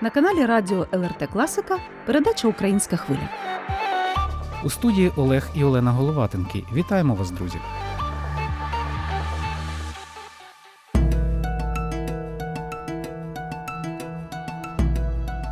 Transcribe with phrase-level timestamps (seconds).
[0.00, 3.28] На каналі Радіо ЛРТ Класика передача Українська хвиля.
[4.64, 6.64] У студії Олег і Олена Головатенки.
[6.72, 7.58] Вітаємо вас, друзі!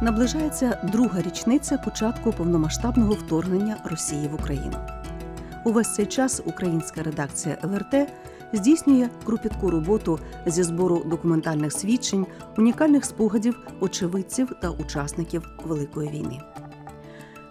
[0.03, 4.77] Наближається друга річниця початку повномасштабного вторгнення Росії в Україну.
[5.65, 7.95] Увесь цей час українська редакція ЛРТ
[8.53, 12.27] здійснює кропітку роботу зі збору документальних свідчень,
[12.59, 16.41] унікальних спогадів очевидців та учасників Великої війни.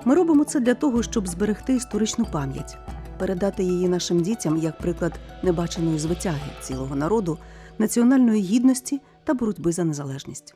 [0.05, 2.77] Ми робимо це для того, щоб зберегти історичну пам'ять,
[3.19, 7.37] передати її нашим дітям як приклад небаченої звитяги цілого народу,
[7.79, 10.55] національної гідності та боротьби за незалежність.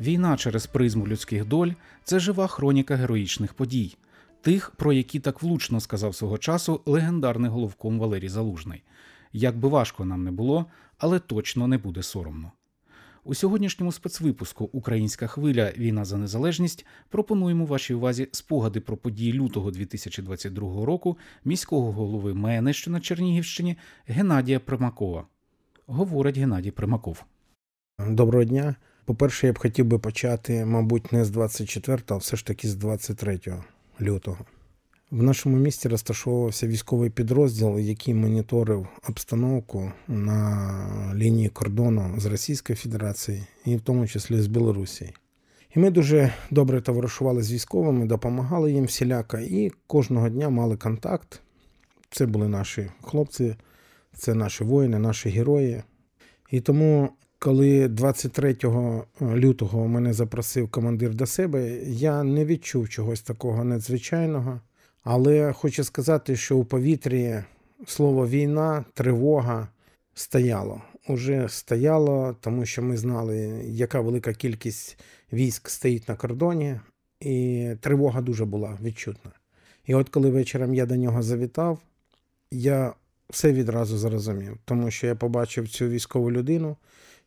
[0.00, 1.70] Війна через призму людських доль
[2.04, 3.96] це жива хроніка героїчних подій,
[4.40, 8.82] тих, про які так влучно сказав свого часу легендарний головком Валерій Залужний.
[9.32, 10.66] Як би важко нам не було,
[10.98, 12.52] але точно не буде соромно.
[13.24, 19.70] У сьогоднішньому спецвипуску Українська хвиля Війна за незалежність пропонуємо вашій увазі спогади про події лютого
[19.70, 23.76] 2022 року міського голови МЕНЕ, що на Чернігівщині
[24.06, 25.26] Геннадія Примакова.
[25.86, 27.24] Говорить Геннадій Примаков.
[27.98, 28.74] Доброго дня.
[29.04, 32.74] По-перше, я б хотів би почати, мабуть, не з 24, а все ж таки з
[32.74, 33.40] 23
[34.00, 34.38] лютого.
[35.12, 43.46] В нашому місті розташовувався військовий підрозділ, який моніторив обстановку на лінії кордону з Російської Федерації
[43.64, 45.12] і в тому числі з Білорусі.
[45.76, 51.40] І ми дуже добре товаришували з військовими, допомагали їм всіляко і кожного дня мали контакт.
[52.10, 53.56] Це були наші хлопці,
[54.14, 55.82] це наші воїни, наші герої.
[56.50, 58.56] І тому, коли 23
[59.22, 64.60] лютого мене запросив командир до себе, я не відчув чогось такого надзвичайного.
[65.04, 67.42] Але хочу сказати, що у повітрі
[67.86, 69.68] слово війна, тривога
[70.14, 70.82] стояло.
[71.08, 73.36] Уже стояло, тому що ми знали,
[73.66, 74.98] яка велика кількість
[75.32, 76.80] військ стоїть на кордоні,
[77.20, 79.30] і тривога дуже була відчутна.
[79.86, 81.78] І от коли вечором я до нього завітав,
[82.50, 82.94] я
[83.30, 86.76] все відразу зрозумів, тому що я побачив цю військову людину,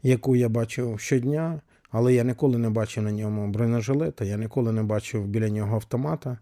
[0.03, 4.83] яку я бачив щодня, але я ніколи не бачив на ньому бронежилета, я ніколи не
[4.83, 6.37] бачив біля нього автомата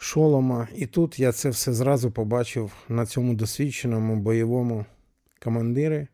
[0.00, 0.68] шолома.
[0.74, 4.86] І тут я це все зразу побачив на цьому досвідченому бойовому
[5.42, 6.06] командирі.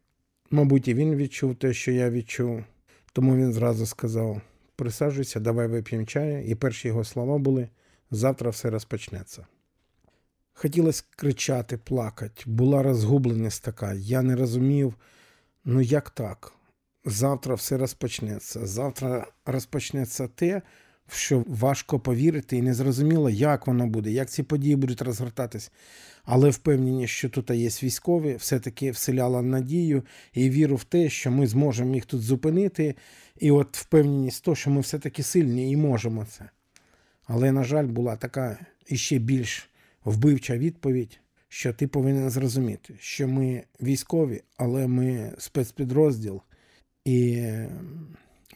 [0.51, 2.65] Мабуть, і він відчув те, що я відчув.
[3.13, 4.41] Тому він зразу сказав:
[4.77, 6.45] присаджуйся, давай вип'ємо чаю.
[6.45, 7.69] І перші його слова були:
[8.11, 9.47] завтра все розпочнеться.
[10.55, 13.95] Хотілося кричати, плакати, була розгубленість така.
[13.95, 14.95] Я не розумів,
[15.65, 16.53] ну як так?
[17.05, 18.67] Завтра все розпочнеться.
[18.67, 20.63] Завтра розпочнеться те,
[21.09, 25.73] що важко повірити, і не зрозуміло, як воно буде, як ці події будуть розгортатись.
[26.25, 30.03] Але впевнені, що тут є військові, все-таки вселяла надію
[30.35, 32.95] і віру в те, що ми зможемо їх тут зупинити.
[33.39, 36.51] І от впевненість то, що ми все-таки сильні і можемо це.
[37.27, 39.71] Але, на жаль, була така іще більш
[40.05, 46.41] вбивча відповідь, що ти повинен зрозуміти, що ми військові, але ми спецпідрозділ,
[47.05, 47.47] і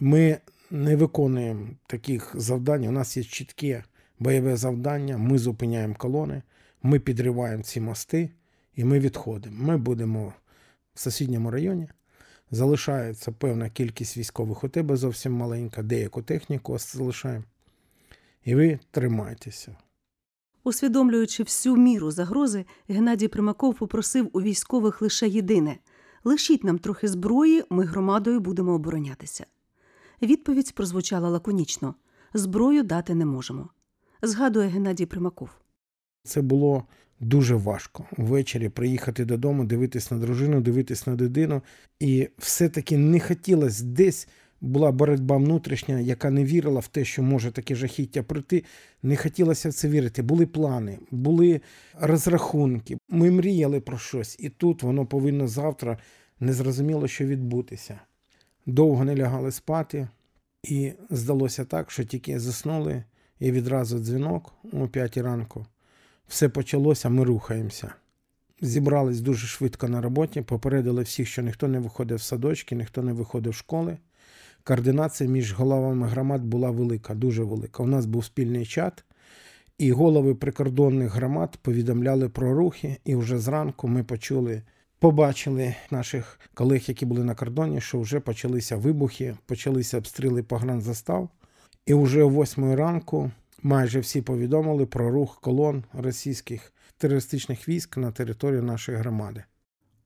[0.01, 0.39] ми
[0.71, 2.87] не виконуємо таких завдань.
[2.87, 3.85] У нас є чітке
[4.19, 5.19] бойове завдання.
[5.19, 6.43] Ми зупиняємо колони,
[6.83, 8.31] ми підриваємо ці мости
[8.75, 9.65] і ми відходимо.
[9.65, 10.35] Ми будемо
[10.95, 11.89] в сусідньому районі.
[12.51, 17.45] Залишається певна кількість військових у тебе зовсім маленька, деяку техніку залишаємо.
[18.45, 19.77] І ви тримайтеся.
[20.65, 25.77] Усвідомлюючи всю міру загрози, Геннадій Примаков попросив у військових лише єдине
[26.25, 29.47] лишіть нам трохи зброї, ми громадою будемо оборонятися.
[30.23, 31.95] Відповідь прозвучала лаконічно
[32.35, 33.69] зброю дати не можемо.
[34.23, 35.51] Згадує Геннадій Примаков.
[36.25, 36.85] Це було
[37.21, 41.63] дуже важко ввечері приїхати додому, дивитись на дружину, дивитись на дитину.
[42.01, 44.29] І все-таки не хотілося десь.
[44.63, 48.65] Була боротьба внутрішня, яка не вірила в те, що може таке жахіття прийти.
[49.03, 50.23] Не хотілося в це вірити.
[50.23, 51.61] Були плани, були
[52.01, 52.99] розрахунки.
[53.09, 55.99] Ми мріяли про щось, і тут воно повинно завтра
[56.41, 58.01] незрозуміло, що відбутися
[58.71, 60.09] довго не лягали спати,
[60.63, 63.05] і здалося так, що тільки заснули,
[63.41, 65.67] і відразу дзвінок о 5 ранку.
[66.29, 67.93] Все почалося, ми рухаємося.
[68.61, 73.13] Зібрались дуже швидко на роботі, попередили всіх, що ніхто не виходив в садочки, ніхто не
[73.13, 73.99] виходив в школи.
[74.65, 77.83] Координація між головами громад була велика, дуже велика.
[77.83, 79.05] У нас був спільний чат,
[79.79, 84.63] і голови прикордонних громад повідомляли про рухи, і вже зранку ми почули
[85.01, 91.29] побачили наших колег, які були на кордоні, що вже почалися вибухи, почалися обстріли погранзастав.
[91.87, 93.31] І вже о 8 ранку
[93.63, 99.45] майже всі повідомили про рух колон російських терористичних військ на територію нашої громади.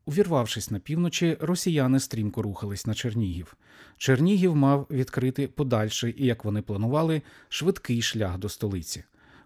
[0.06, 3.56] Увірвавшись на півночі, росіяни стрімко рухались на Чернігів.
[3.99, 9.05] Чернігів мав відкрити подальший і, як вони планували, швидкий шлях до столиці.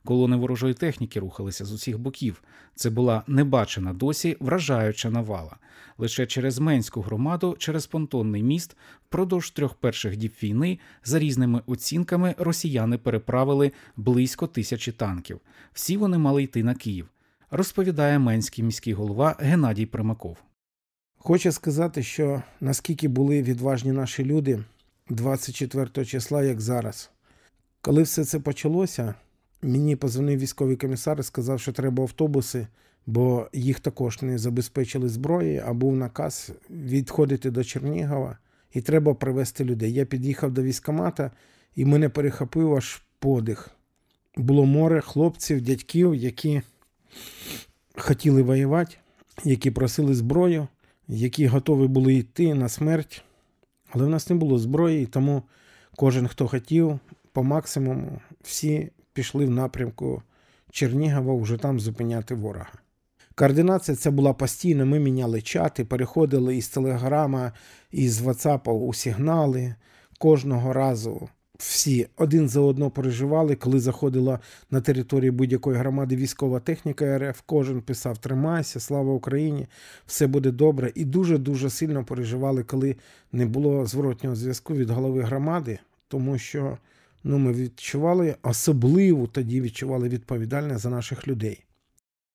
[0.09, 2.43] Колони ворожої техніки рухалися з усіх боків.
[2.75, 5.57] Це була небачена досі вражаюча навала.
[5.99, 8.77] Лише через Менську громаду, через понтонний міст,
[9.07, 15.41] впродовж трьох перших діб війни, за різними оцінками, росіяни переправили близько тисячі танків.
[15.73, 17.09] Всі вони мали йти на Київ.
[17.51, 20.37] Розповідає менський міський голова Геннадій Примаков.
[21.19, 24.65] Хочу сказати, що наскільки були відважні наші люди
[25.09, 27.11] 24 числа, як зараз.
[27.81, 29.15] Коли все це почалося,
[29.63, 32.67] мені позвонив військовий комісар і сказав, що треба автобуси,
[33.07, 38.39] бо їх також не забезпечили зброєю, а був наказ відходити до Чернігова
[38.73, 39.93] і треба привезти людей.
[39.93, 41.31] Я під'їхав до військомата
[41.75, 43.71] і мене перехопив аж подих.
[44.37, 46.63] Було море хлопців, дядьків, які
[47.97, 48.97] хотіли воювати,
[49.45, 50.69] які просили зброю
[51.09, 53.23] які готові були йти на смерть,
[53.91, 55.43] але в нас не було зброї, тому
[55.97, 56.99] кожен, хто хотів,
[57.33, 60.23] по максимуму, всі пішли в напрямку
[60.71, 62.73] Чернігова вже там зупиняти ворога.
[63.35, 64.85] Координація це була постійна.
[64.85, 67.53] Ми міняли чати, переходили із телеграма,
[67.91, 69.75] із WhatsApp у сигнали.
[70.19, 74.39] Кожного разу всі один за одно переживали, коли заходила
[74.71, 77.41] на територію будь-якої громади військова техніка РФ.
[77.47, 79.67] Кожен писав Тримайся, слава Україні,
[80.07, 80.93] все буде добре.
[80.95, 82.97] І дуже-дуже сильно переживали, коли
[83.33, 85.79] не було зворотнього зв'язку від голови громади,
[86.09, 86.79] тому що
[87.25, 91.65] ну, ми відчували, особливо тоді відчували відповідальність за наших людей.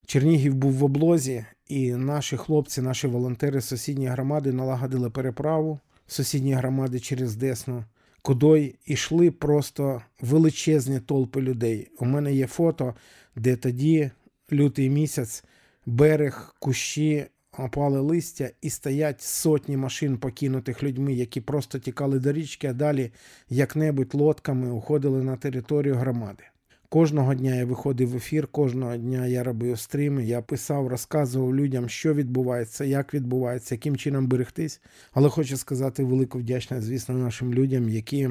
[0.05, 6.55] Чернігів був в облозі, і наші хлопці, наші волонтери з сусідньої громади налагодили переправу сусідньої
[6.55, 7.83] громади через Десну
[8.23, 11.87] куди йшли просто величезні толпи людей.
[11.99, 12.95] У мене є фото,
[13.35, 14.11] де тоді
[14.51, 15.43] лютий місяць,
[15.85, 17.25] берег, кущі,
[17.57, 23.11] опали листя і стоять сотні машин, покинутих людьми, які просто тікали до річки, а далі
[23.49, 26.43] як-небудь лодками уходили на територію громади.
[26.89, 31.89] Кожного дня я виходив в ефір, кожного дня я робив стріми, я писав, розказував людям,
[31.89, 34.81] що відбувається, як відбувається, яким чином берегтись.
[35.11, 38.29] Але хочу сказати велику вдячність, звісно, нашим людям, які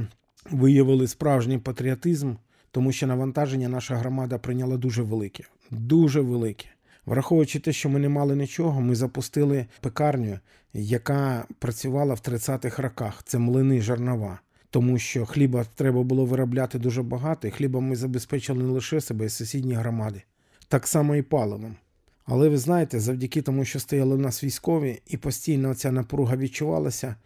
[0.51, 2.35] виявили справжній патріотизм,
[2.71, 6.67] тому що навантаження наша громада прийняла дуже велике, дуже велике.
[7.07, 10.39] Враховуючи те, що ми не мали нічого, ми запустили пекарню,
[10.73, 13.23] яка працювала в 30-х роках.
[13.25, 14.39] Це млини жернова
[14.73, 19.27] тому що хліба треба було виробляти дуже багато, і хлібом ми забезпечили не лише себе
[19.27, 20.23] і сусідні громади,
[20.69, 21.77] так само і паливом.
[22.25, 27.17] Але ви знаєте, завдяки тому, що стояли в нас військові, і постійно ця напруга відчувалася,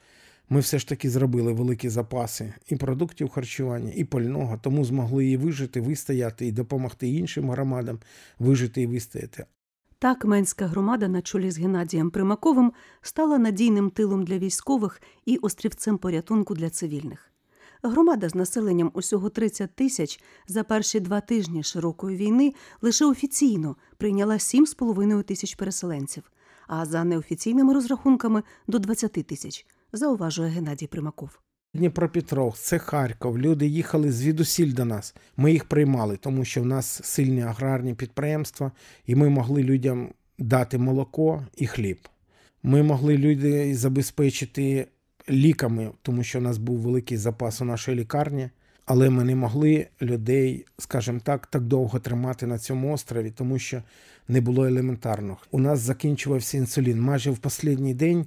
[0.48, 5.36] ми все ж таки зробили великі запаси і продуктів харчування, і пального, тому змогли її
[5.36, 7.98] вижити, вистояти і допомогти іншим громадам
[8.38, 9.44] вижити і вистояти.
[9.98, 12.72] Так Менська громада на чолі з Геннадієм Примаковим
[13.02, 17.30] стала надійним тилом для військових і острівцем порятунку для цивільних.
[17.82, 24.34] Громада з населенням усього 30 тисяч за перші два тижні широкої війни лише офіційно прийняла
[24.34, 26.30] 7,5 тисяч переселенців,
[26.66, 31.45] а за неофіційними розрахунками до 20 тисяч, зауважує Геннадій Примаков.
[31.76, 33.38] Дніпропетровськ, це Харків.
[33.38, 35.14] Люди їхали звідусіль до нас.
[35.36, 38.72] Ми їх приймали, тому що в нас сильні аграрні підприємства,
[39.06, 40.08] і ми могли людям
[40.38, 41.98] дати молоко і хліб.
[42.62, 44.86] Ми могли людей забезпечити
[45.30, 48.50] ліками, тому що у нас був великий запас у нашій лікарні,
[48.86, 53.82] але ми не могли людей, скажімо так, так довго тримати на цьому острові, тому що
[54.28, 55.36] не було елементарно.
[55.50, 57.00] У нас закінчувався інсулін.
[57.00, 58.26] Майже в останній день.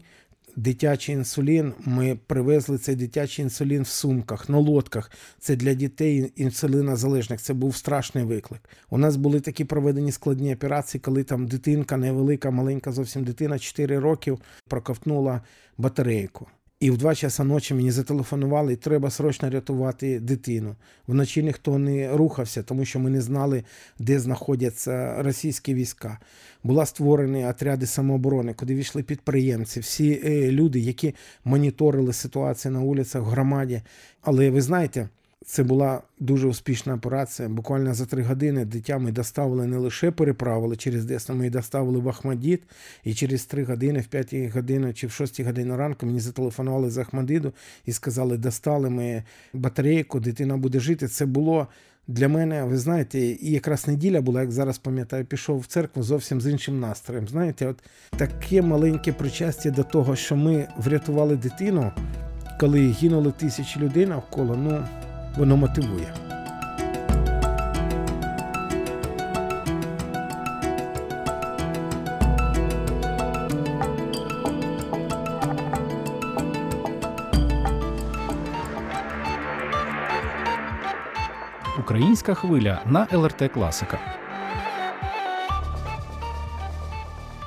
[0.55, 5.11] Дитячий інсулін, ми привезли цей дитячий інсулін в сумках, на лодках.
[5.39, 7.41] Це для дітей інсулінозалежних.
[7.41, 8.61] Це був страшний виклик.
[8.89, 13.99] У нас були такі проведені складні операції, коли там дитинка невелика, маленька зовсім дитина, 4
[13.99, 15.41] років, проковтнула
[15.77, 16.47] батарейку.
[16.79, 20.75] І в два часа ночі мені зателефонували, треба срочно рятувати дитину.
[21.07, 23.63] Вночі ніхто не рухався, тому що ми не знали,
[23.99, 26.19] де знаходяться російські війська.
[26.63, 33.21] Була створені отряди самооборони, куди війшли підприємці, всі е, люди, які моніторили ситуацію на вулицях
[33.21, 33.81] в громаді.
[34.21, 35.09] Але ви знаєте,
[35.45, 37.49] це була дуже успішна операція.
[37.49, 42.09] Буквально за три години дитя ми доставили не лише переправили через Десну, ми доставили в
[42.09, 42.63] Ахмадіт.
[43.03, 46.97] І через три години, в п'ятій годині чи в шостій годині ранку мені зателефонували з
[46.97, 47.53] Ахмадиду
[47.85, 51.07] і сказали, достали ми батарейку, дитина буде жити.
[51.07, 51.67] Це було.
[52.07, 56.41] Для мене, ви знаєте, і якраз неділя була, як зараз пам'ятаю, пішов в церкву зовсім
[56.41, 57.27] з іншим настроєм.
[57.27, 57.83] Знаєте, от
[58.17, 61.91] таке маленьке причастя до того, що ми врятували дитину,
[62.59, 64.55] коли гинули тисячі людей навколо.
[64.55, 64.83] ну
[65.37, 66.13] воно мотивує.
[81.79, 83.99] Українська хвиля на ЛРТ Класика.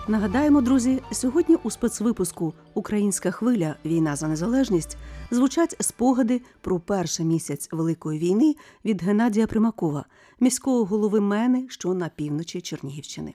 [0.08, 4.96] Нагадаємо, друзі, сьогодні у спецвипуску Українська хвиля Війна за незалежність
[5.30, 8.54] звучать спогади про перший місяць Великої війни
[8.84, 10.04] від Геннадія Примакова,
[10.40, 13.34] міського голови Мени, що на півночі Чернігівщини.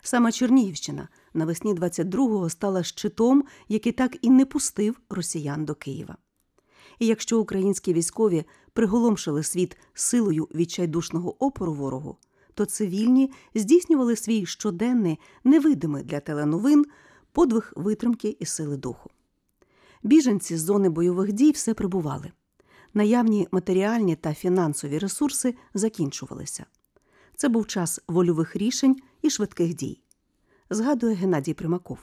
[0.00, 6.16] Саме Чернігівщина навесні 22-го стала щитом, який так і не пустив росіян до Києва.
[6.98, 12.16] І якщо українські військові приголомшили світ силою відчайдушного опору ворогу,
[12.60, 16.84] то цивільні здійснювали свій щоденний, невидимий для теленовин
[17.32, 19.10] подвиг витримки і сили духу.
[20.02, 22.32] Біженці з зони бойових дій все прибували.
[22.94, 26.64] Наявні матеріальні та фінансові ресурси закінчувалися.
[27.36, 30.00] Це був час вольових рішень і швидких дій.
[30.70, 31.98] Згадує Геннадій Примаков.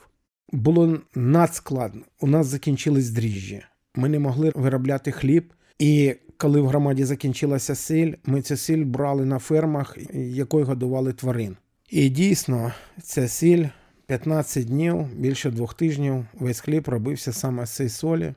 [0.52, 2.02] Було надскладно.
[2.20, 3.64] У нас закінчились дріжджі.
[3.94, 5.52] Ми не могли виробляти хліб.
[5.78, 11.56] І коли в громаді закінчилася сіль, ми цю сіль брали на фермах, якою годували тварин.
[11.90, 13.66] І дійсно, ця сіль
[14.06, 18.34] 15 днів, більше двох тижнів, весь хліб робився саме з цієї солі.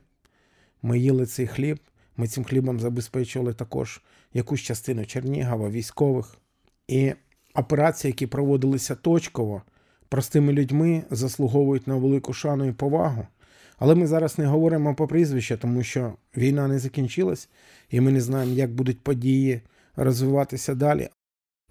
[0.82, 1.78] Ми їли цей хліб.
[2.16, 4.02] Ми цим хлібом забезпечували також
[4.34, 6.36] якусь частину Чернігова, військових.
[6.88, 7.12] І
[7.54, 9.62] операції, які проводилися точково,
[10.08, 13.26] простими людьми, заслуговують на велику шану і повагу.
[13.84, 17.48] Але ми зараз не говоримо по прізвищу, тому що війна не закінчилась,
[17.90, 19.60] і ми не знаємо, як будуть події
[19.96, 21.08] розвиватися далі.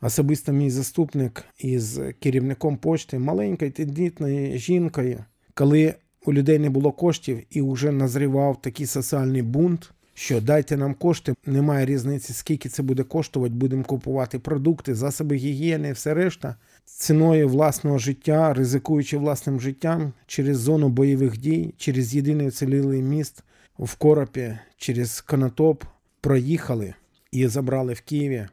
[0.01, 5.93] Особисто мій заступник із керівником почти, маленькою тендітною жінкою, коли
[6.25, 11.33] у людей не було коштів і вже назрівав такий соціальний бунт, що дайте нам кошти,
[11.45, 16.55] немає різниці, скільки це буде коштувати, будемо купувати продукти, засоби гігієни, все решта.
[16.85, 23.43] Ціною власного життя, ризикуючи власним життям через зону бойових дій, через єдиний уцілілий міст
[23.79, 25.83] в Коропі, через Конотоп
[26.21, 26.93] проїхали
[27.31, 28.47] і забрали в Києві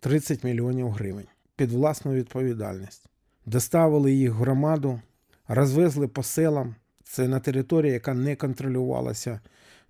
[0.00, 3.06] 30 мільйонів гривень під власну відповідальність.
[3.46, 5.00] Доставили їх в громаду,
[5.48, 6.74] розвезли по селам.
[7.04, 9.40] Це на території, яка не контролювалася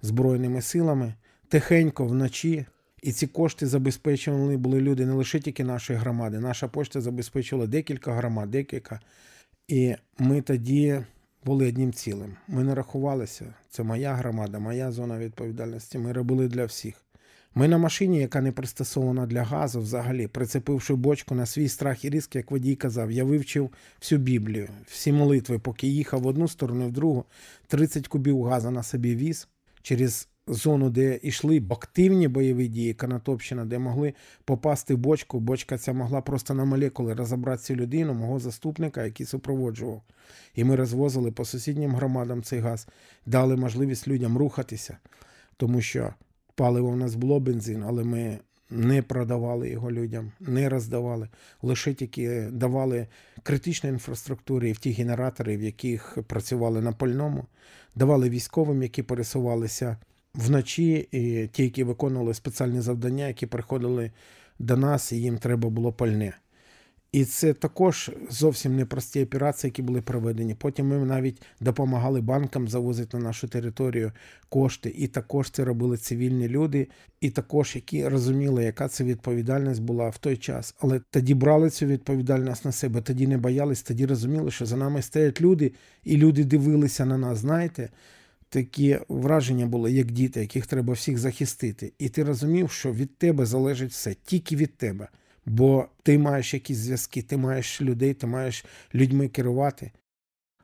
[0.02, 1.14] Збройними силами,
[1.48, 2.66] тихенько вночі.
[3.02, 6.40] І ці кошти забезпечували були люди не лише тільки нашої громади.
[6.40, 9.00] Наша пошта забезпечувала декілька громад, декілька.
[9.68, 11.00] І ми тоді
[11.44, 12.36] були одним цілим.
[12.48, 13.54] Ми не рахувалися.
[13.70, 15.98] Це моя громада, моя зона відповідальності.
[15.98, 16.94] Ми робили для всіх.
[17.54, 22.10] Ми на машині, яка не пристосована для газу, взагалі, прицепивши бочку на свій страх і
[22.10, 26.88] риск, як водій казав, я вивчив всю Біблію, всі молитви, поки їхав в одну сторону,
[26.88, 27.24] в другу,
[27.66, 29.48] 30 кубів газу на собі віз
[29.82, 35.40] через зону, де йшли активні бойові дії, Канатопщина, де могли попасти в бочку.
[35.40, 40.02] Бочка ця могла просто на молекули розібрати цю людину, мого заступника, який супроводжував.
[40.54, 42.88] І ми розвозили по сусіднім громадам цей газ,
[43.26, 44.96] дали можливість людям рухатися,
[45.56, 46.14] тому що
[46.54, 48.38] паливо в нас було бензин, але ми
[48.70, 51.28] не продавали його людям, не роздавали,
[51.62, 53.06] лише тільки давали
[53.42, 57.46] критичній інфраструктурі в ті генератори, в яких працювали на пальному,
[57.94, 59.96] давали військовим, які пересувалися
[60.34, 64.10] вночі, і ті, які виконували спеціальні завдання, які приходили
[64.58, 66.34] до нас, і їм треба було пальне.
[67.12, 70.54] І це також зовсім непрості операції, які були проведені.
[70.54, 74.12] Потім ми навіть допомагали банкам завозити на нашу територію
[74.48, 76.88] кошти, і також це робили цивільні люди,
[77.20, 80.74] і також які розуміли, яка це відповідальність була в той час.
[80.80, 85.02] Але тоді брали цю відповідальність на себе, тоді не боялись, тоді розуміли, що за нами
[85.02, 85.72] стоять люди,
[86.04, 87.38] і люди дивилися на нас.
[87.38, 87.88] Знаєте,
[88.52, 91.92] такі враження були, як діти, яких треба всіх захистити.
[91.98, 95.08] І ти розумів, що від тебе залежить все, тільки від тебе.
[95.46, 99.90] Бо ти маєш якісь зв'язки, ти маєш людей, ти маєш людьми керувати.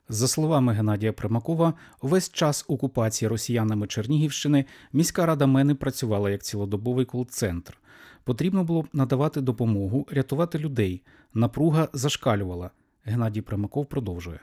[0.09, 7.05] За словами Геннадія Примакова, весь час окупації росіянами Чернігівщини міська рада Мени працювала як цілодобовий
[7.05, 7.79] кол-центр.
[8.25, 11.03] Потрібно було надавати допомогу, рятувати людей.
[11.35, 12.71] Напруга зашкалювала.
[13.05, 14.41] Геннадій Примаков продовжує.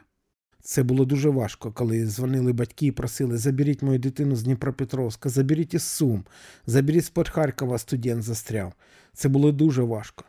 [0.67, 5.73] Це було дуже важко, коли дзвонили батьки і просили: заберіть мою дитину з Дніпропетровська, заберіть
[5.73, 6.23] із Сум,
[6.65, 8.73] заберіть з-под Харкова, студент застряв.
[9.13, 10.25] Це було дуже важко.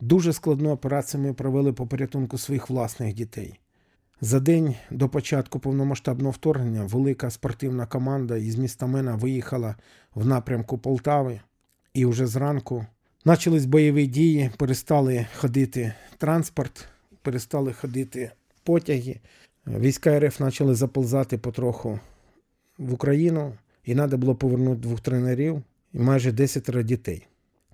[0.00, 3.60] Дуже складну операцію ми провели по порятунку своїх власних дітей.
[4.20, 9.76] За день до початку повномасштабного вторгнення велика спортивна команда із міста Мена виїхала
[10.14, 11.40] в напрямку Полтави,
[11.94, 12.86] і вже зранку
[13.24, 16.88] почались бойові дії, перестали ходити транспорт,
[17.22, 18.30] перестали ходити
[18.64, 19.20] потяги.
[19.66, 22.00] Війська РФ почали заползати потроху
[22.78, 23.54] в Україну,
[23.84, 27.26] і треба було повернути двох тренерів і майже 10 дітей.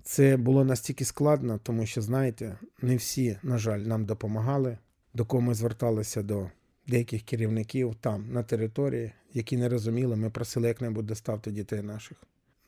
[0.03, 4.77] Це було настільки складно, тому що, знаєте, не всі, на жаль, нам допомагали,
[5.13, 6.49] до кого ми зверталися до
[6.87, 12.17] деяких керівників там, на території, які не розуміли, ми просили як-небудь доставити дітей наших.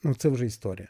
[0.04, 0.88] Ну, це вже історія.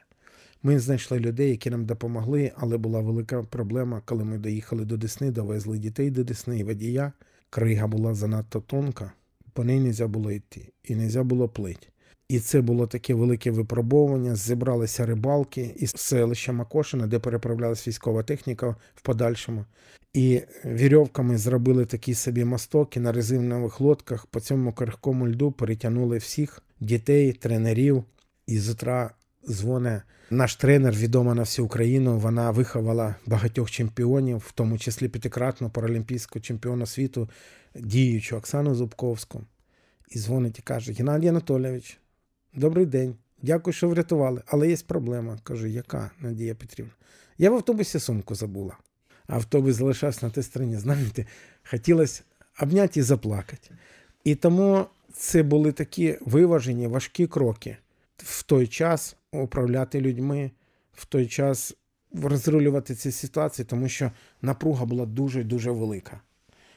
[0.64, 5.32] Ми знайшли людей, які нам допомогли, але була велика проблема, коли ми доїхали до Десни,
[5.32, 7.14] довезли дітей до Десни і водія.
[7.56, 9.12] Крига була занадто тонка,
[9.54, 11.88] по неї не можна було йти і не можна було плити.
[12.30, 14.36] І це було таке велике випробовування.
[14.36, 19.66] Зібралися рибалки із селища Макошина, де переправлялась військова техніка в подальшому.
[20.14, 26.64] І вірьовками зробили такі собі мосток на резинових лодках по цьому крихкому льду перетягнули всіх
[26.80, 28.04] дітей, тренерів.
[28.48, 29.12] І з утра
[29.50, 32.18] дзвоне наш тренер, відома на всю Україну.
[32.18, 37.30] Вона виховала багатьох чемпіонів, в тому числі п'ятикратну паралімпійську чемпіона світу,
[37.76, 39.42] діючу Оксану Зубковську.
[40.10, 41.98] І дзвонить і каже: Геннадій Анатолійович,
[42.56, 43.16] добрий день.
[43.42, 44.42] Дякую, що врятували.
[44.48, 45.40] Але є проблема.
[45.44, 46.92] Кажу, яка Надія Петрівна?
[47.38, 48.78] Я в автобусі сумку забула.
[49.28, 50.78] Автобус залишався на тій стороні.
[50.78, 51.26] Знаєте,
[51.64, 52.24] хотілося
[52.62, 53.70] обняти і заплакати.
[54.24, 57.78] І тому це були такі виважені, важкі кроки
[58.18, 60.52] в той час управляти людьми,
[60.94, 61.76] в той час
[62.14, 64.12] розрулювати ці ситуації, тому що
[64.42, 66.22] напруга була дуже-дуже велика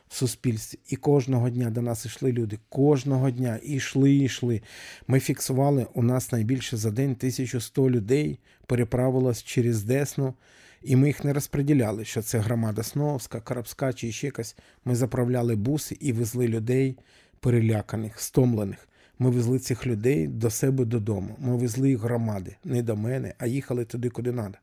[0.08, 0.78] в суспільстві.
[0.88, 2.58] І кожного дня до нас йшли люди.
[2.68, 4.62] Кожного дня йшли, і йшли.
[5.06, 10.34] Ми фіксували у нас найбільше за день 1100 людей переправилось через Десну.
[10.82, 14.56] І ми їх не розподіляли, що це громада Сновська, Карабська чи ще якась.
[14.84, 16.98] Ми заправляли буси і везли людей
[17.40, 18.88] переляканих, стомлених.
[19.18, 21.36] Ми везли цих людей до себе додому.
[21.38, 24.58] Ми везли їх громади, не до мене, а їхали туди, куди треба.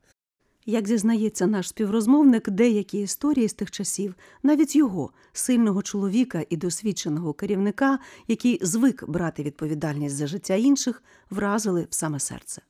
[0.66, 7.34] Як зізнається наш співрозмовник, деякі історії з тих часів, навіть його, сильного чоловіка і досвідченого
[7.34, 12.62] керівника, який звик брати відповідальність за життя інших, вразили в саме серце.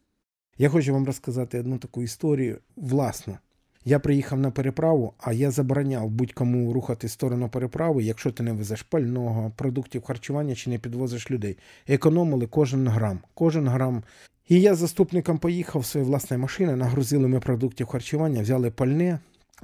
[0.57, 3.37] Я хочу вам розказати одну таку історію власну.
[3.87, 8.81] Я приїхав на переправу, а я забороняв будь-кому рухати сторону переправи, якщо ти не везеш
[8.81, 11.57] пального, продуктів харчування чи не підвозиш людей.
[11.87, 13.19] Економили кожен грам.
[13.33, 14.03] Кожен грам.
[14.49, 19.19] І я з заступником поїхав в свою власну машини, нагрузили ми продуктів харчування, взяли пальне,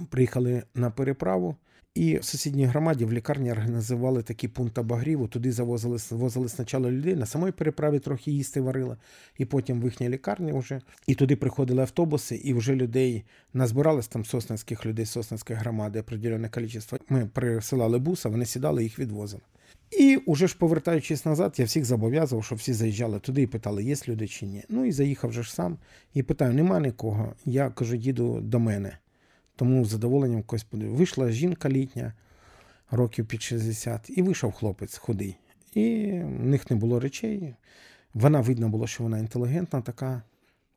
[0.10, 1.56] приїхали на переправу.
[1.96, 5.28] І в сусідній громаді в лікарні організували такі пункт обогріву.
[5.28, 8.98] Туди завозили возили спочатку людей, на самій переправі трохи їсти варили,
[9.38, 10.82] і потім в їхній лікарні вже.
[11.08, 13.24] І туди приходили автобуси, і вже людей
[13.54, 16.94] назбиралось там сосницьких людей, сосницької громади, определене кількість.
[17.10, 19.44] Ми присилали буса, вони сідали, їх відвозили.
[19.92, 23.96] І уже ж повертаючись назад, я всіх зобов'язував, щоб всі заїжджали туди і питали, є
[24.08, 24.64] люди чи ні.
[24.70, 25.78] Ну і заїхав же ж сам
[26.14, 27.34] і питаю: нема нікого.
[27.46, 28.98] Я кажу, їду до мене.
[29.56, 30.96] Тому з задоволенням подивив.
[30.96, 32.14] Вийшла жінка літня,
[32.92, 35.38] років під 60, і вийшов хлопець худий.
[35.74, 37.56] І в них не було речей.
[38.14, 40.22] Вона видно було, що вона інтелігентна, така.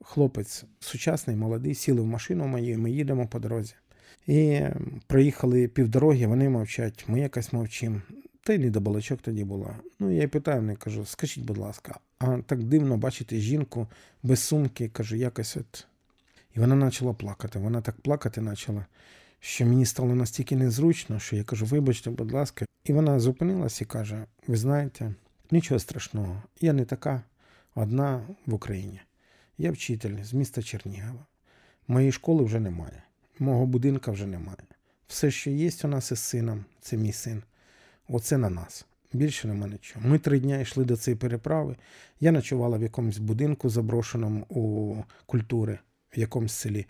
[0.03, 3.75] Хлопець сучасний, молодий, сіли в машину мою, ми їдемо по дорозі.
[4.27, 4.61] І
[5.07, 8.03] проїхали півдороги, вони мовчать, ми якось мовчимо.
[8.43, 9.77] Та й не до балачок тоді була.
[9.99, 13.87] Ну, я й питаю, не кажу, скажіть, будь ласка, а так дивно бачити жінку
[14.23, 15.87] без сумки, кажу, якось от.
[16.55, 17.59] І вона почала плакати.
[17.59, 18.87] Вона так плакати почала,
[19.41, 22.67] що мені стало настільки незручно, що я кажу, вибачте, будь ласка.
[22.85, 25.15] І вона зупинилась і каже: Ви знаєте,
[25.51, 27.23] нічого страшного, я не така
[27.75, 29.01] одна в Україні.
[29.59, 31.27] Я вчитель з міста Чернігова.
[31.89, 33.03] Моєї школи вже немає,
[33.39, 34.59] мого будинка вже немає.
[35.07, 37.43] Все, що є у нас із сином, це мій син.
[38.09, 38.87] Оце на нас.
[39.13, 40.09] Більше нема нічого.
[40.09, 41.77] Ми три дні йшли до цієї переправи.
[42.21, 45.79] Я ночувала в якомусь будинку, заброшеному у культури
[46.17, 46.87] в якомусь селі.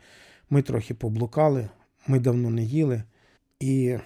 [0.51, 1.69] Ми трохи поблукали,
[2.07, 3.03] ми давно не їли.
[3.61, 3.97] І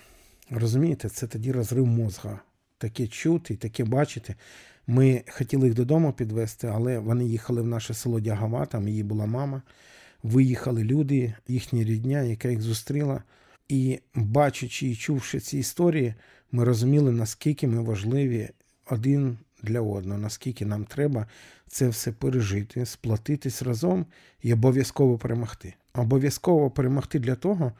[0.51, 2.41] розумієте, це тоді розрив мозга.
[2.79, 4.35] Таке чути, таке бачити.
[4.87, 9.27] Ми хотіли їх додому підвезти, але вони їхали в наше село Дягава, там її була
[9.27, 9.63] мама.
[10.23, 13.23] Виїхали люди, їхні рідня, яка їх зустріла.
[13.69, 16.15] І бачачи і чувши ці історії,
[16.53, 18.51] ми розуміли, наскільки ми важливі
[18.91, 21.27] один для одного, наскільки нам треба
[21.67, 24.07] це все пережити, сплатитись разом
[24.43, 25.75] і обов'язково перемогти.
[25.95, 27.73] Обов'язково перемогти для того,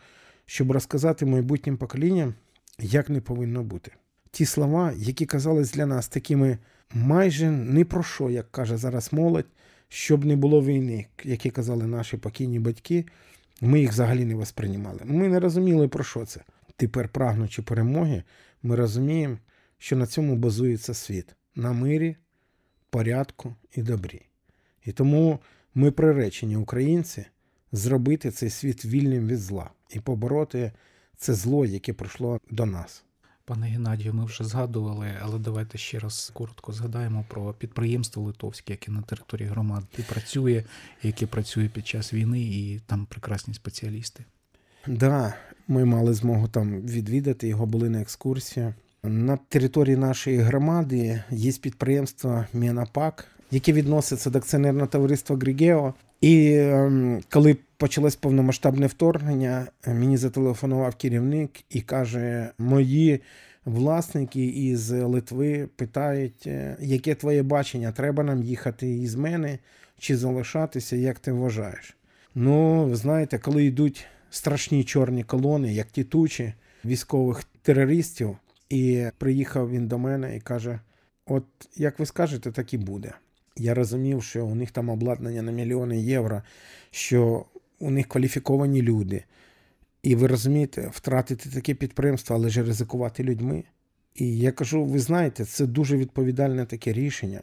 [0.47, 2.35] щоб розказати майбутнім поколінням,
[2.79, 3.93] як не повинно бути.
[4.31, 6.59] Ті слова, які казались для нас такими
[6.95, 9.47] майже не про що, як каже зараз молодь,
[9.89, 13.07] щоб не було війни, які казали наші покійні батьки,
[13.61, 15.01] ми їх взагалі не восприймали.
[15.05, 16.41] Ми не розуміли, про що це.
[16.77, 18.23] Тепер, прагнучи перемоги,
[18.63, 19.39] ми розуміємо,
[19.79, 22.17] що на цьому базується світ на мирі,
[22.91, 24.23] порядку і добрі.
[24.85, 25.39] І тому
[25.75, 27.27] ми приречені, українці,
[27.73, 30.73] зробити цей світ вільним від зла і побороти
[31.17, 33.05] це зло, яке прийшло до нас.
[33.45, 38.91] Пане Геннадію, ми вже згадували, але давайте ще раз коротко згадаємо про підприємство Литовське, яке
[38.91, 40.65] на території громади працює,
[41.03, 44.25] яке працює під час війни, і там прекрасні спеціалісти.
[44.85, 45.35] Так, да,
[45.69, 48.75] ми мали змогу там відвідати, його були на екскурсії.
[49.09, 55.95] На території нашої громади є підприємство Мінапак, яке відноситься до акціонерного товариства Грігео.
[56.21, 63.21] І ем, коли почалось повномасштабне вторгнення, мені зателефонував керівник і каже: Мої
[63.65, 69.59] власники із Литви питають, «Е, яке твоє бачення, треба нам їхати із мене
[69.99, 71.97] чи залишатися, як ти вважаєш?
[72.35, 76.53] Ну, ви знаєте, коли йдуть страшні чорні колони, як ті тучі
[76.85, 78.37] військових терористів,
[78.71, 80.81] і приїхав він до мене і каже:
[81.27, 81.45] От
[81.77, 83.13] як ви скажете, так і буде.
[83.57, 86.43] Я розумів, що у них там обладнання на мільйони євро,
[86.91, 87.45] що
[87.79, 89.25] у них кваліфіковані люди.
[90.03, 93.65] І ви розумієте, втратити таке підприємство, але ж ризикувати людьми.
[94.15, 97.41] І я кажу: ви знаєте, це дуже відповідальне таке рішення.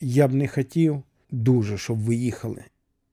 [0.00, 2.64] Я б не хотів дуже, щоб ви їхали.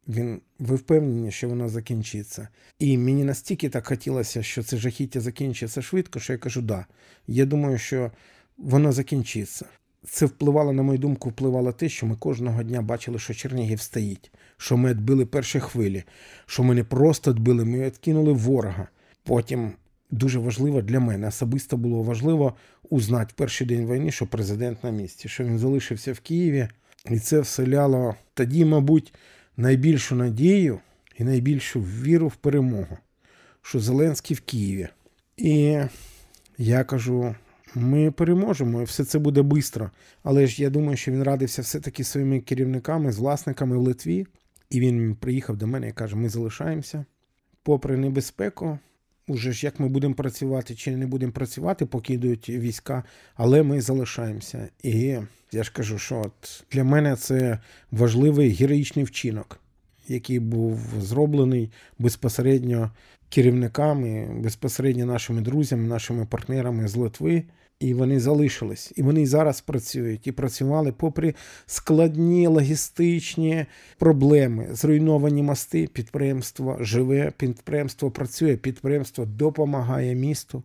[0.08, 2.48] Він, ви впевнені, що воно закінчиться.
[2.80, 6.86] І мені настільки так хотілося, що це жахіття закінчиться швидко, що я кажу, да.
[7.28, 8.12] Я думаю, що
[8.58, 9.65] воно закінчиться.
[10.10, 14.32] Це впливало, на мою думку, впливало те, що ми кожного дня бачили, що Чернігів стоїть,
[14.58, 16.04] що ми відбили перші хвилі,
[16.46, 18.88] що ми не просто відбили, ми відкинули ворога.
[19.24, 19.72] Потім
[20.12, 22.54] дуже важливо для мене особисто було важливо
[22.89, 26.67] узнати в перший день війни, що президент на місці, що він залишився в Києві,
[27.10, 29.13] і це вселяло тоді, мабуть,
[29.58, 30.80] найбільшу надію
[31.17, 32.98] і найбільшу віру в перемогу,
[33.62, 34.88] що Зеленський в Києві.
[35.38, 35.80] І
[36.58, 37.36] я кажу.
[37.76, 39.91] Ми переможемо, і все це буде швидко.
[40.24, 44.28] Але ж я думаю, що він радився все-таки своїми керівниками, з власниками в Литві.
[44.70, 47.06] І він приїхав до мене і каже: ми залишаємося.
[47.63, 48.80] Попри небезпеку,
[49.27, 53.03] уже ж як ми будемо працювати чи не будемо працювати, поки йдуть війська,
[53.35, 54.69] але ми залишаємося.
[54.83, 55.17] І
[55.51, 57.59] я ж кажу, що от для мене це
[57.91, 59.59] важливий героїчний вчинок,
[60.07, 62.91] який був зроблений безпосередньо
[63.29, 67.43] керівниками, безпосередньо нашими друзями, нашими партнерами з Литви.
[67.79, 71.35] І вони залишились, і вони зараз працюють і працювали попри
[71.65, 73.65] складні логістичні
[73.97, 75.87] проблеми, зруйновані мости.
[75.93, 80.63] Підприємство живе, підприємство працює, підприємство допомагає місту.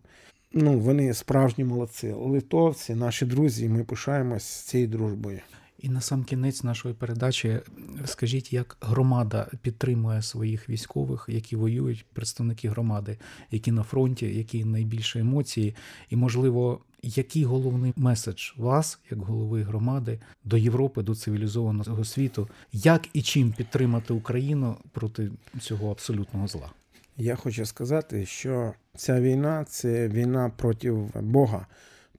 [0.53, 2.11] Ну вони справжні молодці.
[2.17, 3.69] Литовці, наші друзі.
[3.69, 5.39] Ми пишаємось цією дружбою.
[5.79, 7.59] І на сам кінець нашої передачі
[8.05, 13.17] скажіть, як громада підтримує своїх військових, які воюють, представники громади,
[13.51, 15.75] які на фронті, які найбільше емоції,
[16.09, 23.07] і можливо, який головний меседж вас, як голови громади, до Європи, до цивілізованого світу, як
[23.13, 26.71] і чим підтримати Україну проти цього абсолютного зла?
[27.17, 31.67] Я хочу сказати, що ця війна це війна проти Бога,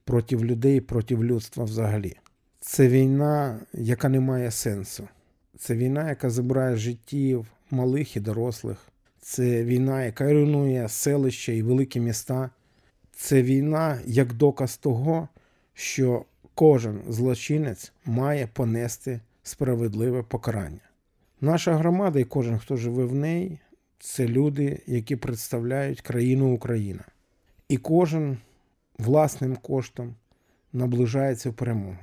[0.03, 2.15] проти людей, проти людства взагалі.
[2.59, 5.07] Це війна, яка не має сенсу.
[5.57, 8.77] Це війна, яка забирає життів малих і дорослих.
[9.21, 12.49] Це війна, яка руйнує селища і великі міста.
[13.15, 15.27] Це війна як доказ того,
[15.73, 16.25] що
[16.55, 20.89] кожен злочинець має понести справедливе покарання.
[21.41, 23.59] Наша громада і кожен, хто живе в неї,
[23.99, 27.03] це люди, які представляють країну Україна.
[27.69, 28.37] І кожен
[28.97, 30.15] власним коштом
[30.73, 31.97] наближається в перемогу.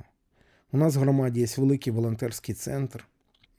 [0.71, 3.07] У нас в громаді є великий волонтерський центр.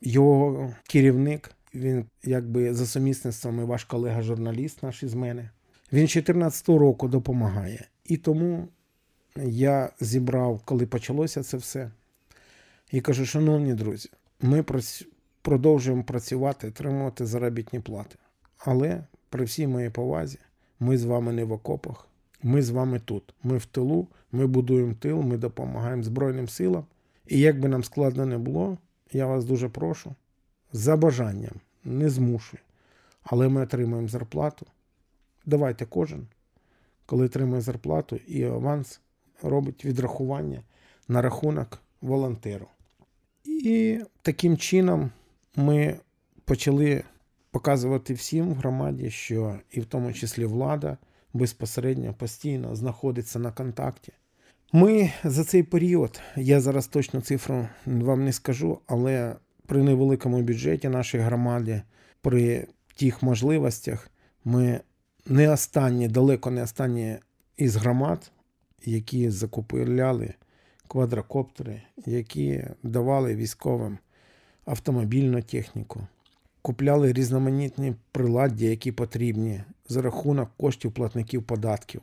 [0.00, 5.50] Його керівник, він якби за сумісництвом і ваш колега-журналіст наш із мене.
[5.94, 7.88] Він 14 року допомагає.
[8.04, 8.68] І тому
[9.36, 11.90] я зібрав, коли почалося це все,
[12.92, 14.64] і кажу: шановні друзі, ми
[15.42, 18.16] продовжуємо працювати, отримувати заробітні плати.
[18.58, 20.38] Але при всій моїй повазі,
[20.80, 22.08] ми з вами не в окопах,
[22.42, 23.34] ми з вами тут.
[23.42, 26.84] Ми в тилу, ми будуємо тил, ми допомагаємо Збройним силам.
[27.26, 28.78] І як би нам складно не було,
[29.12, 30.14] я вас дуже прошу,
[30.72, 31.54] за бажанням,
[31.84, 32.62] не змушую,
[33.22, 34.66] але ми отримуємо зарплату.
[35.46, 36.26] Давайте кожен,
[37.06, 39.00] коли отримує зарплату, і аванс
[39.42, 40.62] робить відрахування
[41.08, 42.66] на рахунок волонтеру.
[43.44, 45.10] І таким чином
[45.56, 45.96] ми
[46.44, 47.02] почали
[47.50, 50.96] показувати всім в громаді, що і в тому числі влада
[51.32, 54.12] безпосередньо постійно знаходиться на контакті.
[54.72, 60.88] Ми за цей період, я зараз точну цифру вам не скажу, але при невеликому бюджеті
[60.88, 61.82] нашої громади,
[62.20, 64.10] при тих можливостях,
[64.44, 64.80] ми
[65.26, 67.16] не останні, далеко не останні
[67.56, 68.30] із громад,
[68.84, 70.34] які закупляли
[70.88, 73.98] квадрокоптери, які давали військовим
[74.64, 76.06] автомобільну техніку,
[76.62, 82.00] купляли різноманітні приладдя, які потрібні за рахунок коштів платників податків.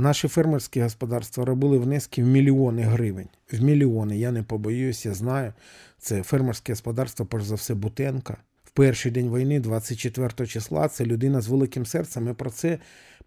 [0.00, 3.28] Наші фермерські господарства робили внески в мільйони гривень.
[3.52, 5.52] В мільйони, я не побоююсь, я знаю.
[5.98, 8.36] Це фермерське господарство, перш за все, Бутенка.
[8.78, 12.24] Перший день війни, 24 числа, це людина з великим серцем.
[12.24, 12.78] Ми про це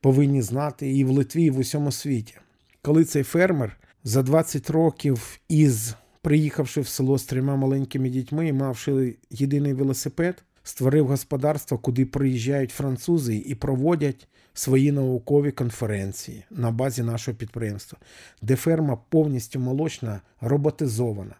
[0.01, 2.33] повинні знати і в Литві, і в усьому світі.
[2.81, 8.53] Коли цей фермер за 20 років із приїхавши в село з трьома маленькими дітьми і
[8.53, 17.03] мавши єдиний велосипед, створив господарство, куди приїжджають французи і проводять свої наукові конференції на базі
[17.03, 17.99] нашого підприємства,
[18.41, 21.35] де ферма повністю молочна, роботизована.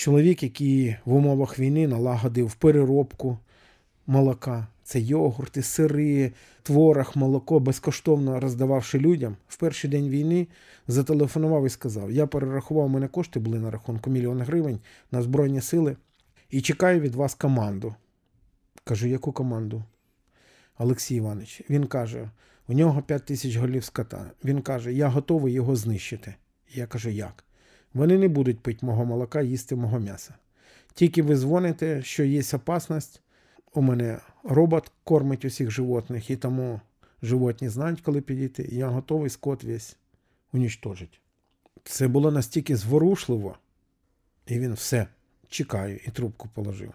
[0.00, 3.38] Чоловік, який в умовах війни налагодив переробку
[4.06, 6.32] молока, це йогурти, сири,
[6.62, 10.46] творог, молоко, безкоштовно роздававши людям, в перший день війни
[10.88, 14.78] зателефонував і сказав: Я перерахував, мене кошти були на рахунку мільйон гривень
[15.12, 15.96] на Збройні сили
[16.50, 17.94] і чекаю від вас команду.
[18.84, 19.84] Кажу, яку команду?
[20.78, 21.62] Олексій Іванович.
[21.70, 22.30] Він каже:
[22.68, 24.30] у нього 5 тисяч голів скота.
[24.44, 26.34] Він каже, я готовий його знищити.
[26.74, 27.44] Я кажу, як?
[27.94, 30.34] Вони не будуть пити мого молока, їсти мого м'яса.
[30.94, 33.20] Тільки ви дзвоните, що є опасність.
[33.74, 36.80] У мене робот кормить усіх животних, і тому
[37.22, 38.68] животні знають, коли підійти.
[38.72, 39.96] Я готовий скот весь
[40.52, 41.18] унічтожити.
[41.84, 43.58] Це було настільки зворушливо,
[44.46, 45.06] і він все
[45.48, 46.92] чекаю і трубку положив.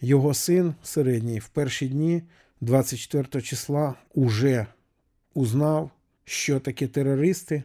[0.00, 2.22] Його син середній в перші дні
[2.60, 4.66] 24 числа уже
[5.34, 5.90] узнав,
[6.24, 7.62] що таке терористи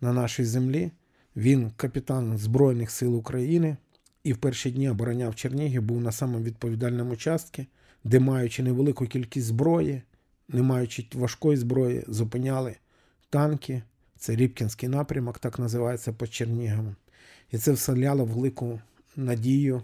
[0.00, 0.90] на нашій землі.
[1.36, 3.76] Він капітан Збройних сил України
[4.24, 7.62] і в перші дні обороняв Чернігів, був на самому відповідальному участку,
[8.04, 10.02] де, маючи невелику кількість зброї,
[10.48, 12.76] не маючи важкої зброї, зупиняли
[13.30, 13.82] танки.
[14.18, 16.96] Це Рібкінський напрямок, так називається під Черніговом.
[17.50, 18.80] І це вселяло велику
[19.16, 19.82] надію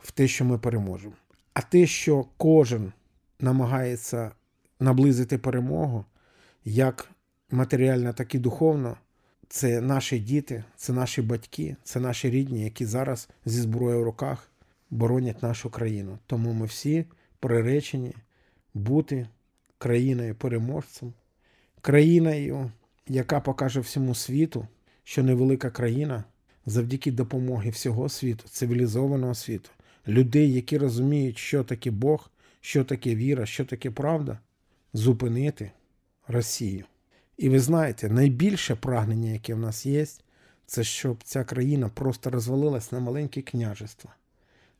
[0.00, 1.14] в те, що ми переможемо.
[1.54, 2.92] А те, що кожен
[3.40, 4.30] намагається
[4.80, 6.04] наблизити перемогу,
[6.64, 7.10] як
[7.50, 8.96] матеріально, так і духовно,
[9.48, 14.50] це наші діти, це наші батьки, це наші рідні, які зараз зі зброєю в руках
[14.90, 16.18] боронять нашу країну.
[16.26, 17.04] Тому ми всі
[17.40, 18.14] приречені
[18.74, 19.28] бути
[19.78, 21.12] країною переможцем,
[21.80, 22.70] країною,
[23.08, 24.66] яка покаже всьому світу,
[25.04, 26.24] що невелика країна
[26.66, 29.70] завдяки допомоги всього світу, цивілізованого світу,
[30.08, 32.30] людей, які розуміють, що таке Бог,
[32.60, 34.38] що таке віра, що таке правда,
[34.92, 35.70] зупинити
[36.28, 36.84] Росію.
[37.36, 40.06] І ви знаєте, найбільше прагнення, яке в нас є,
[40.66, 44.14] це щоб ця країна просто розвалилась на маленькі княжества,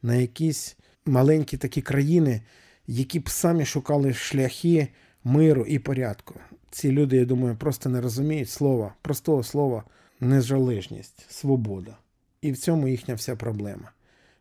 [0.02, 2.42] на якісь маленькі такі країни,
[2.86, 4.88] які б самі шукали шляхи
[5.24, 6.34] миру і порядку.
[6.70, 9.84] Ці люди, я думаю, просто не розуміють слова, простого слова
[10.20, 11.96] незалежність, свобода.
[12.40, 13.92] І в цьому їхня вся проблема.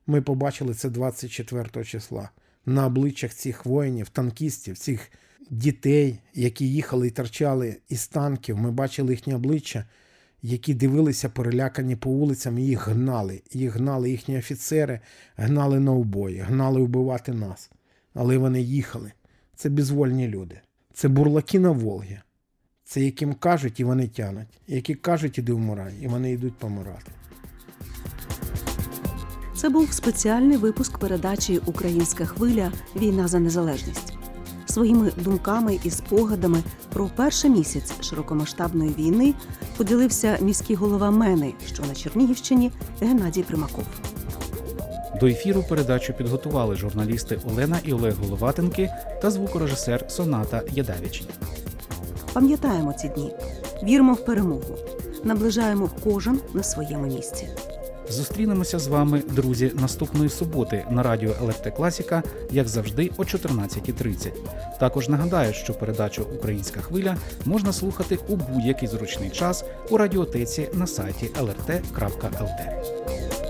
[0.08, 2.30] Ми побачили це 24 числа
[2.66, 5.12] на обличчях цих воїнів, танкістів, цих
[5.50, 8.58] дітей, які їхали і торчали із танків.
[8.58, 9.86] Ми бачили їхні обличчя,
[10.42, 13.42] які дивилися перелякані по вулицям, і їх гнали.
[13.52, 15.00] Їх гнали їхні офіцери,
[15.36, 17.72] гнали на убої, гнали вбивати нас.
[18.14, 19.12] Але вони їхали.
[19.56, 20.60] Це безвольні люди.
[20.94, 22.20] Це бурлаки на Волгі.
[22.84, 24.48] Це яким кажуть, і вони тянуть.
[24.68, 27.12] Які кажуть, іди вмирай, і вони йдуть помирати.
[29.56, 34.15] Це був спеціальний випуск передачі Українська хвиля Війна за незалежність.
[34.76, 39.34] Своїми думками і спогадами про перший місяць широкомасштабної війни
[39.78, 43.84] поділився міський голова Мени, що на Чернігівщині Геннадій Примаков.
[45.20, 48.90] До ефіру передачу підготували журналісти Олена і Олег Головатенки
[49.22, 51.24] та звукорежисер Соната Ядавіч.
[52.34, 53.36] Пам'ятаємо ці дні,
[53.84, 54.78] віримо в перемогу,
[55.24, 57.48] наближаємо кожен на своєму місці.
[58.10, 64.32] Зустрінемося з вами, друзі, наступної суботи на радіо ЛРТ Класіка, як завжди, о 14.30.
[64.80, 70.88] Також нагадаю, що передачу Українська хвиля можна слухати у будь-який зручний час у радіотеці на
[70.88, 73.45] сайті lrt.lt.